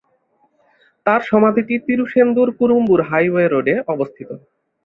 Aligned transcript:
তার 1.05 1.21
সমাধিটি 1.29 1.75
তিরুশেন্দুর-কুড়ুম্বুর 1.87 3.01
হাইওয়ে 3.09 3.45
রোডে 3.47 3.75
অবস্থিত। 3.87 4.29